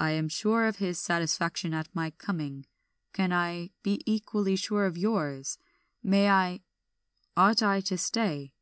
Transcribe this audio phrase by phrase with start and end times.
[0.00, 2.66] "I am sure of his satisfaction at my coming,
[3.12, 5.56] can I be equally sure of yours.
[6.02, 6.62] May I,
[7.36, 8.54] ought I to stay?"